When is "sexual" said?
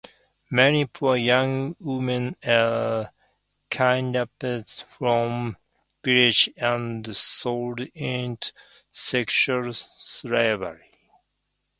8.91-9.73